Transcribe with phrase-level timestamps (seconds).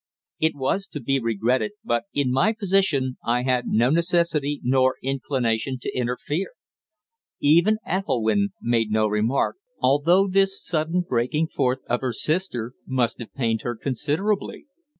[0.39, 5.77] It was to be regretted, but in my position I had no necessity nor inclination
[5.79, 6.53] to interfere.
[7.39, 13.31] Even Ethelwynn made no remark, although this sudden breaking forth of her sister must have
[13.35, 14.65] pained her considerably.